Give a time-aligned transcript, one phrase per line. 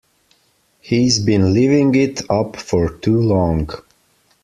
[0.79, 3.69] He's been living it up for too long.